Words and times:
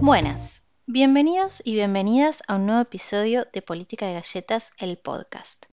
Buenas, 0.00 0.62
bienvenidos 0.86 1.60
y 1.64 1.74
bienvenidas 1.74 2.44
a 2.46 2.54
un 2.54 2.66
nuevo 2.66 2.82
episodio 2.82 3.46
de 3.52 3.62
Política 3.62 4.06
de 4.06 4.14
Galletas, 4.14 4.70
el 4.78 4.96
podcast. 4.96 5.66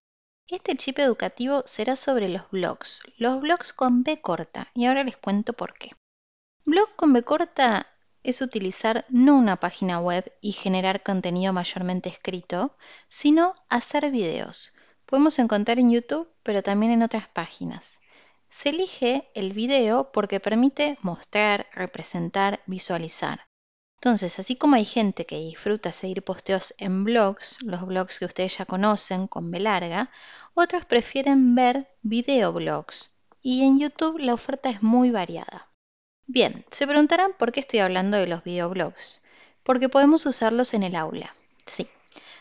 Este 0.48 0.76
chip 0.76 0.98
educativo 0.98 1.62
será 1.64 1.94
sobre 1.94 2.28
los 2.28 2.50
blogs, 2.50 3.02
los 3.18 3.40
blogs 3.40 3.72
con 3.72 4.02
B 4.02 4.20
corta, 4.20 4.68
y 4.74 4.86
ahora 4.86 5.04
les 5.04 5.16
cuento 5.16 5.52
por 5.52 5.74
qué. 5.74 5.92
Blog 6.64 6.96
con 6.96 7.12
B 7.12 7.22
corta 7.22 7.86
es 8.24 8.40
utilizar 8.40 9.06
no 9.08 9.36
una 9.36 9.60
página 9.60 10.00
web 10.00 10.32
y 10.40 10.50
generar 10.52 11.04
contenido 11.04 11.52
mayormente 11.52 12.08
escrito, 12.08 12.76
sino 13.06 13.54
hacer 13.68 14.10
videos. 14.10 14.72
Podemos 15.06 15.38
encontrar 15.38 15.78
en 15.78 15.92
YouTube, 15.92 16.28
pero 16.42 16.64
también 16.64 16.90
en 16.90 17.04
otras 17.04 17.28
páginas. 17.28 18.00
Se 18.48 18.70
elige 18.70 19.30
el 19.34 19.52
video 19.52 20.10
porque 20.10 20.40
permite 20.40 20.98
mostrar, 21.00 21.68
representar, 21.72 22.60
visualizar. 22.66 23.45
Entonces, 23.96 24.38
así 24.38 24.56
como 24.56 24.76
hay 24.76 24.84
gente 24.84 25.26
que 25.26 25.38
disfruta 25.38 25.90
seguir 25.90 26.22
posteos 26.22 26.74
en 26.78 27.04
blogs, 27.04 27.62
los 27.62 27.86
blogs 27.86 28.18
que 28.18 28.26
ustedes 28.26 28.58
ya 28.58 28.66
conocen 28.66 29.26
con 29.26 29.50
B 29.50 29.58
larga, 29.58 30.10
otros 30.54 30.84
prefieren 30.84 31.54
ver 31.54 31.88
videoblogs. 32.02 33.12
Y 33.42 33.64
en 33.64 33.78
YouTube 33.78 34.18
la 34.18 34.34
oferta 34.34 34.70
es 34.70 34.82
muy 34.82 35.10
variada. 35.10 35.68
Bien, 36.26 36.64
se 36.70 36.86
preguntarán 36.86 37.32
por 37.38 37.52
qué 37.52 37.60
estoy 37.60 37.80
hablando 37.80 38.16
de 38.16 38.26
los 38.26 38.44
videoblogs. 38.44 39.22
Porque 39.62 39.88
podemos 39.88 40.26
usarlos 40.26 40.74
en 40.74 40.82
el 40.82 40.94
aula. 40.94 41.34
Sí. 41.64 41.88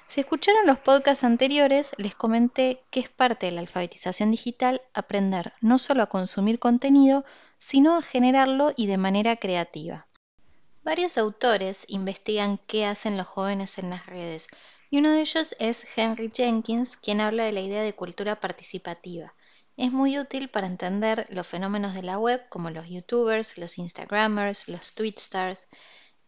Si 0.07 0.21
escucharon 0.21 0.67
los 0.67 0.77
podcasts 0.77 1.23
anteriores, 1.23 1.91
les 1.97 2.15
comenté 2.15 2.83
que 2.91 2.99
es 2.99 3.09
parte 3.09 3.47
de 3.47 3.53
la 3.53 3.61
alfabetización 3.61 4.29
digital 4.29 4.81
aprender 4.93 5.53
no 5.61 5.79
solo 5.79 6.03
a 6.03 6.09
consumir 6.09 6.59
contenido, 6.59 7.25
sino 7.57 7.95
a 7.95 8.01
generarlo 8.01 8.73
y 8.75 8.87
de 8.87 8.97
manera 8.97 9.37
creativa. 9.37 10.07
Varios 10.85 11.17
autores 11.17 11.85
investigan 11.87 12.59
qué 12.67 12.85
hacen 12.85 13.17
los 13.17 13.25
jóvenes 13.25 13.79
en 13.79 13.89
las 13.89 14.05
redes 14.05 14.47
y 14.91 14.99
uno 14.99 15.11
de 15.11 15.21
ellos 15.21 15.55
es 15.57 15.83
Henry 15.97 16.29
Jenkins, 16.31 16.95
quien 16.95 17.21
habla 17.21 17.43
de 17.43 17.53
la 17.53 17.61
idea 17.61 17.81
de 17.81 17.95
cultura 17.95 18.39
participativa. 18.39 19.33
Es 19.77 19.91
muy 19.91 20.19
útil 20.19 20.47
para 20.47 20.67
entender 20.67 21.25
los 21.31 21.47
fenómenos 21.47 21.95
de 21.95 22.03
la 22.03 22.19
web 22.19 22.47
como 22.49 22.69
los 22.69 22.87
youtubers, 22.87 23.57
los 23.57 23.79
instagramers, 23.79 24.67
los 24.67 24.93
tweetstars, 24.93 25.69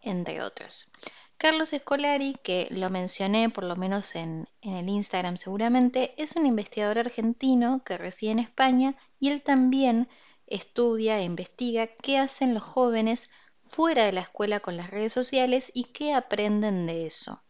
entre 0.01 0.41
otros. 0.41 0.91
Carlos 1.37 1.71
Escolari, 1.71 2.35
que 2.41 2.67
lo 2.71 2.89
mencioné 2.89 3.51
por 3.51 3.63
lo 3.63 3.75
menos 3.75 4.15
en, 4.15 4.49
en, 4.61 4.73
el 4.73 4.89
Instagram 4.89 5.37
seguramente, 5.37 6.15
es 6.17 6.35
un 6.35 6.47
investigador 6.47 6.97
argentino 6.97 7.83
que 7.85 7.99
reside 7.99 8.31
en 8.31 8.39
España 8.39 8.95
y 9.19 9.29
él 9.29 9.43
también 9.43 10.09
estudia 10.47 11.19
e 11.19 11.25
investiga 11.25 11.85
qué 11.85 12.17
hacen 12.17 12.55
los 12.55 12.63
jóvenes 12.63 13.29
fuera 13.67 14.05
de 14.05 14.11
la 14.11 14.21
escuela 14.21 14.59
con 14.59 14.77
las 14.77 14.89
redes 14.89 15.13
sociales 15.13 15.71
y 15.73 15.85
qué 15.85 16.13
aprenden 16.13 16.87
de 16.87 17.05
eso. 17.05 17.43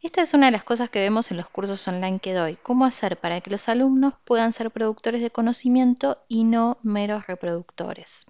Esta 0.00 0.20
es 0.20 0.34
una 0.34 0.46
de 0.46 0.52
las 0.52 0.64
cosas 0.64 0.90
que 0.90 1.00
vemos 1.00 1.30
en 1.30 1.38
los 1.38 1.48
cursos 1.48 1.88
online 1.88 2.18
que 2.18 2.34
doy, 2.34 2.56
cómo 2.56 2.84
hacer 2.84 3.18
para 3.18 3.40
que 3.40 3.50
los 3.50 3.70
alumnos 3.70 4.12
puedan 4.24 4.52
ser 4.52 4.70
productores 4.70 5.22
de 5.22 5.30
conocimiento 5.30 6.22
y 6.28 6.44
no 6.44 6.76
meros 6.82 7.26
reproductores. 7.26 8.26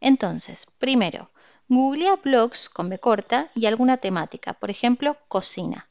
Entonces, 0.00 0.66
primero, 0.66 1.30
googlea 1.68 2.16
blogs 2.16 2.68
con 2.68 2.88
B 2.88 2.98
corta 2.98 3.50
y 3.54 3.66
alguna 3.66 3.98
temática, 3.98 4.54
por 4.54 4.70
ejemplo, 4.70 5.16
cocina. 5.28 5.88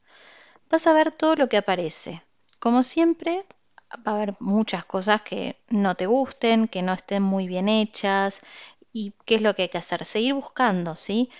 Vas 0.68 0.86
a 0.86 0.92
ver 0.92 1.10
todo 1.10 1.36
lo 1.36 1.48
que 1.48 1.56
aparece. 1.56 2.22
Como 2.58 2.82
siempre, 2.82 3.46
va 4.06 4.12
a 4.12 4.14
haber 4.16 4.36
muchas 4.40 4.84
cosas 4.84 5.22
que 5.22 5.56
no 5.68 5.94
te 5.94 6.06
gusten, 6.06 6.68
que 6.68 6.82
no 6.82 6.92
estén 6.92 7.22
muy 7.22 7.46
bien 7.46 7.68
hechas, 7.68 8.42
¿Y 9.00 9.14
qué 9.26 9.36
es 9.36 9.42
lo 9.42 9.54
que 9.54 9.62
hay 9.62 9.68
que 9.68 9.78
hacer? 9.78 10.04
Seguir 10.04 10.34
buscando, 10.34 10.96
¿sí? 10.96 11.30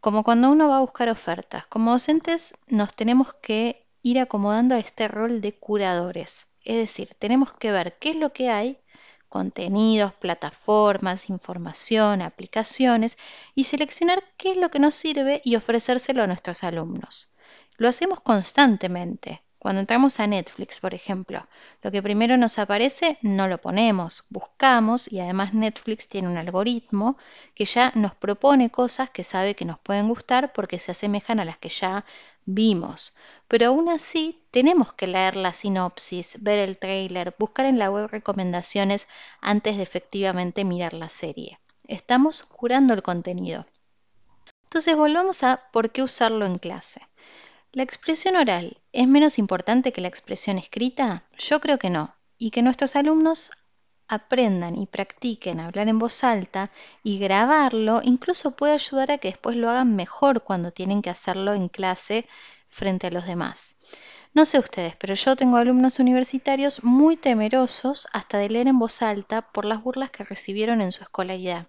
Como 0.00 0.22
cuando 0.22 0.50
uno 0.50 0.68
va 0.68 0.76
a 0.76 0.80
buscar 0.80 1.08
ofertas. 1.08 1.66
Como 1.66 1.92
docentes 1.92 2.54
nos 2.66 2.92
tenemos 2.94 3.32
que 3.32 3.86
ir 4.02 4.20
acomodando 4.20 4.74
a 4.74 4.78
este 4.78 5.08
rol 5.08 5.40
de 5.40 5.58
curadores. 5.58 6.48
Es 6.62 6.76
decir, 6.76 7.14
tenemos 7.18 7.54
que 7.54 7.70
ver 7.70 7.96
qué 7.98 8.10
es 8.10 8.16
lo 8.16 8.34
que 8.34 8.50
hay, 8.50 8.78
contenidos, 9.30 10.12
plataformas, 10.12 11.30
información, 11.30 12.20
aplicaciones, 12.20 13.16
y 13.54 13.64
seleccionar 13.64 14.22
qué 14.36 14.50
es 14.50 14.58
lo 14.58 14.70
que 14.70 14.78
nos 14.78 14.94
sirve 14.94 15.40
y 15.42 15.56
ofrecérselo 15.56 16.22
a 16.22 16.26
nuestros 16.26 16.64
alumnos. 16.64 17.32
Lo 17.78 17.88
hacemos 17.88 18.20
constantemente. 18.20 19.45
Cuando 19.58 19.80
entramos 19.80 20.20
a 20.20 20.26
Netflix, 20.26 20.80
por 20.80 20.94
ejemplo, 20.94 21.46
lo 21.82 21.90
que 21.90 22.02
primero 22.02 22.36
nos 22.36 22.58
aparece 22.58 23.18
no 23.22 23.48
lo 23.48 23.58
ponemos, 23.58 24.24
buscamos 24.28 25.10
y 25.10 25.20
además 25.20 25.54
Netflix 25.54 26.08
tiene 26.08 26.28
un 26.28 26.36
algoritmo 26.36 27.16
que 27.54 27.64
ya 27.64 27.90
nos 27.94 28.14
propone 28.14 28.70
cosas 28.70 29.10
que 29.10 29.24
sabe 29.24 29.56
que 29.56 29.64
nos 29.64 29.78
pueden 29.78 30.08
gustar 30.08 30.52
porque 30.52 30.78
se 30.78 30.92
asemejan 30.92 31.40
a 31.40 31.44
las 31.44 31.58
que 31.58 31.70
ya 31.70 32.04
vimos. 32.44 33.16
Pero 33.48 33.66
aún 33.66 33.88
así 33.88 34.44
tenemos 34.50 34.92
que 34.92 35.06
leer 35.06 35.36
la 35.36 35.52
sinopsis, 35.52 36.42
ver 36.42 36.58
el 36.58 36.78
trailer, 36.78 37.34
buscar 37.38 37.66
en 37.66 37.78
la 37.78 37.90
web 37.90 38.08
recomendaciones 38.08 39.08
antes 39.40 39.76
de 39.76 39.82
efectivamente 39.82 40.64
mirar 40.64 40.92
la 40.92 41.08
serie. 41.08 41.58
Estamos 41.88 42.42
curando 42.42 42.94
el 42.94 43.02
contenido. 43.02 43.66
Entonces 44.64 44.96
volvamos 44.96 45.42
a 45.42 45.62
por 45.72 45.90
qué 45.90 46.02
usarlo 46.02 46.44
en 46.44 46.58
clase. 46.58 47.00
¿La 47.76 47.82
expresión 47.82 48.36
oral 48.36 48.78
es 48.92 49.06
menos 49.06 49.38
importante 49.38 49.92
que 49.92 50.00
la 50.00 50.08
expresión 50.08 50.56
escrita? 50.56 51.24
Yo 51.36 51.60
creo 51.60 51.78
que 51.78 51.90
no, 51.90 52.16
y 52.38 52.50
que 52.50 52.62
nuestros 52.62 52.96
alumnos 52.96 53.50
aprendan 54.08 54.78
y 54.78 54.86
practiquen 54.86 55.60
hablar 55.60 55.86
en 55.90 55.98
voz 55.98 56.24
alta 56.24 56.70
y 57.02 57.18
grabarlo 57.18 58.00
incluso 58.02 58.52
puede 58.52 58.72
ayudar 58.72 59.10
a 59.10 59.18
que 59.18 59.28
después 59.28 59.58
lo 59.58 59.68
hagan 59.68 59.94
mejor 59.94 60.42
cuando 60.42 60.70
tienen 60.70 61.02
que 61.02 61.10
hacerlo 61.10 61.52
en 61.52 61.68
clase 61.68 62.26
frente 62.66 63.08
a 63.08 63.10
los 63.10 63.26
demás. 63.26 63.74
No 64.32 64.46
sé 64.46 64.58
ustedes, 64.58 64.96
pero 64.96 65.12
yo 65.12 65.36
tengo 65.36 65.58
alumnos 65.58 65.98
universitarios 65.98 66.82
muy 66.82 67.18
temerosos 67.18 68.08
hasta 68.14 68.38
de 68.38 68.48
leer 68.48 68.68
en 68.68 68.78
voz 68.78 69.02
alta 69.02 69.52
por 69.52 69.66
las 69.66 69.82
burlas 69.82 70.10
que 70.10 70.24
recibieron 70.24 70.80
en 70.80 70.92
su 70.92 71.02
escolaridad. 71.02 71.66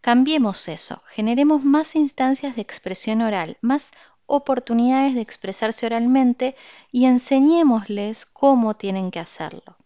Cambiemos 0.00 0.68
eso, 0.68 1.02
generemos 1.08 1.64
más 1.64 1.96
instancias 1.96 2.56
de 2.56 2.62
expresión 2.62 3.22
oral, 3.22 3.56
más 3.62 3.90
oportunidades 4.26 5.14
de 5.14 5.20
expresarse 5.20 5.86
oralmente 5.86 6.56
y 6.92 7.06
enseñémosles 7.06 8.26
cómo 8.26 8.74
tienen 8.74 9.10
que 9.10 9.20
hacerlo. 9.20 9.76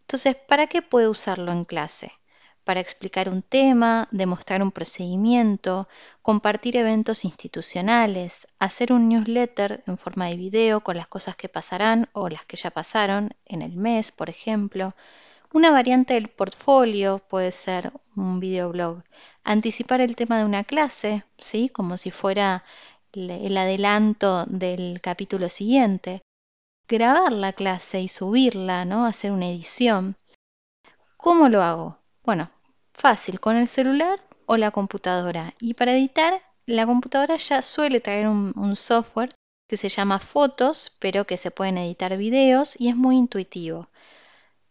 Entonces, 0.00 0.36
¿para 0.36 0.66
qué 0.66 0.82
puede 0.82 1.08
usarlo 1.08 1.52
en 1.52 1.64
clase? 1.64 2.12
Para 2.64 2.80
explicar 2.80 3.28
un 3.28 3.42
tema, 3.42 4.08
demostrar 4.12 4.62
un 4.62 4.70
procedimiento, 4.70 5.88
compartir 6.22 6.76
eventos 6.76 7.24
institucionales, 7.24 8.46
hacer 8.58 8.92
un 8.92 9.08
newsletter 9.08 9.82
en 9.86 9.98
forma 9.98 10.26
de 10.26 10.36
video 10.36 10.80
con 10.80 10.96
las 10.96 11.08
cosas 11.08 11.34
que 11.34 11.48
pasarán 11.48 12.08
o 12.12 12.28
las 12.28 12.44
que 12.44 12.56
ya 12.56 12.70
pasaron 12.70 13.30
en 13.46 13.62
el 13.62 13.76
mes, 13.76 14.12
por 14.12 14.30
ejemplo. 14.30 14.94
Una 15.52 15.70
variante 15.70 16.14
del 16.14 16.28
portfolio 16.28 17.18
puede 17.18 17.52
ser 17.52 17.92
un 18.16 18.38
videoblog. 18.38 19.02
Anticipar 19.44 20.00
el 20.00 20.14
tema 20.16 20.38
de 20.38 20.44
una 20.44 20.64
clase, 20.64 21.24
¿sí? 21.38 21.68
Como 21.68 21.96
si 21.96 22.10
fuera 22.10 22.64
el 23.14 23.56
adelanto 23.56 24.44
del 24.46 25.00
capítulo 25.00 25.48
siguiente, 25.48 26.22
grabar 26.88 27.32
la 27.32 27.52
clase 27.52 28.00
y 28.00 28.08
subirla, 28.08 28.84
¿no? 28.84 29.04
Hacer 29.04 29.32
una 29.32 29.48
edición. 29.48 30.16
¿Cómo 31.16 31.48
lo 31.48 31.62
hago? 31.62 31.98
Bueno, 32.24 32.50
fácil, 32.92 33.40
con 33.40 33.56
el 33.56 33.68
celular 33.68 34.20
o 34.46 34.56
la 34.56 34.70
computadora. 34.70 35.54
Y 35.60 35.74
para 35.74 35.92
editar, 35.92 36.42
la 36.66 36.86
computadora 36.86 37.36
ya 37.36 37.62
suele 37.62 38.00
traer 38.00 38.28
un, 38.28 38.52
un 38.56 38.76
software 38.76 39.30
que 39.68 39.76
se 39.76 39.88
llama 39.88 40.18
Fotos, 40.18 40.96
pero 40.98 41.26
que 41.26 41.36
se 41.36 41.50
pueden 41.50 41.78
editar 41.78 42.16
videos 42.16 42.78
y 42.80 42.88
es 42.88 42.96
muy 42.96 43.16
intuitivo. 43.16 43.88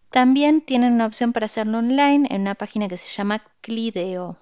También 0.09 0.61
tienen 0.61 0.93
una 0.93 1.05
opción 1.05 1.31
para 1.31 1.45
hacerlo 1.45 1.77
online 1.77 2.27
en 2.29 2.41
una 2.41 2.55
página 2.55 2.87
que 2.87 2.97
se 2.97 3.09
llama 3.15 3.43
Clideo. 3.61 4.37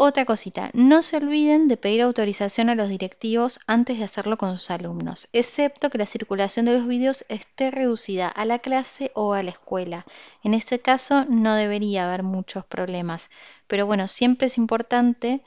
Otra 0.00 0.24
cosita, 0.24 0.70
no 0.74 1.02
se 1.02 1.16
olviden 1.16 1.66
de 1.66 1.76
pedir 1.76 2.02
autorización 2.02 2.68
a 2.68 2.76
los 2.76 2.88
directivos 2.88 3.58
antes 3.66 3.98
de 3.98 4.04
hacerlo 4.04 4.38
con 4.38 4.56
sus 4.56 4.70
alumnos, 4.70 5.28
excepto 5.32 5.90
que 5.90 5.98
la 5.98 6.06
circulación 6.06 6.66
de 6.66 6.74
los 6.74 6.86
vídeos 6.86 7.24
esté 7.28 7.72
reducida 7.72 8.28
a 8.28 8.44
la 8.44 8.60
clase 8.60 9.10
o 9.16 9.34
a 9.34 9.42
la 9.42 9.50
escuela. 9.50 10.06
En 10.44 10.54
este 10.54 10.78
caso 10.78 11.24
no 11.28 11.56
debería 11.56 12.04
haber 12.04 12.22
muchos 12.22 12.64
problemas, 12.64 13.28
pero 13.66 13.86
bueno, 13.86 14.06
siempre 14.06 14.46
es 14.46 14.56
importante 14.56 15.42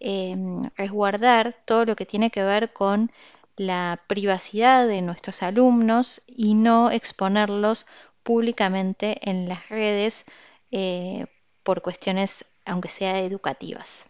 em, 0.00 0.68
resguardar 0.76 1.54
todo 1.64 1.84
lo 1.84 1.94
que 1.94 2.04
tiene 2.04 2.32
que 2.32 2.42
ver 2.42 2.72
con 2.72 3.12
la 3.56 4.02
privacidad 4.08 4.88
de 4.88 5.00
nuestros 5.00 5.44
alumnos 5.44 6.22
y 6.26 6.54
no 6.54 6.90
exponerlos 6.90 7.86
públicamente 8.24 9.20
en 9.30 9.48
las 9.48 9.68
redes 9.68 10.24
eh, 10.72 11.26
por 11.62 11.82
cuestiones 11.82 12.44
aunque 12.64 12.88
sea 12.88 13.20
educativas. 13.20 14.04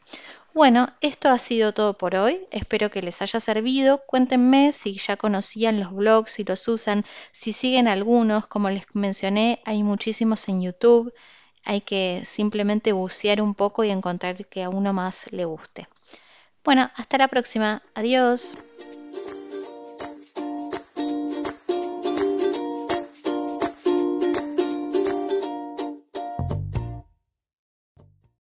Bueno, 0.55 0.89
esto 1.01 1.31
ha 1.31 1.39
sido 1.39 1.73
todo 1.73 1.97
por 1.97 2.15
hoy. 2.15 2.47
Espero 2.51 2.91
que 2.91 3.01
les 3.01 3.23
haya 3.23 3.41
servido. 3.41 4.03
Cuéntenme 4.07 4.73
si 4.73 4.99
ya 4.99 5.17
conocían 5.17 5.81
los 5.81 5.93
blogs, 5.93 6.33
si 6.33 6.45
los 6.45 6.69
usan, 6.69 7.05
si 7.31 7.55
siguen 7.55 7.89
algunos. 7.89 8.47
Como 8.47 8.69
les 8.69 8.85
mencioné, 8.93 9.63
hay 9.65 9.83
muchísimos 9.83 10.47
en 10.49 10.61
YouTube. 10.61 11.13
Hay 11.65 11.81
que 11.81 12.23
simplemente 12.25 12.93
bucear 12.93 13.41
un 13.41 13.55
poco 13.55 13.83
y 13.85 13.91
encontrar 13.91 14.47
que 14.47 14.63
a 14.63 14.69
uno 14.69 14.93
más 14.93 15.33
le 15.33 15.47
guste. 15.47 15.89
Bueno, 16.65 16.91
hasta 16.97 17.17
la 17.19 17.29
próxima. 17.29 17.83
Adiós. 17.95 18.55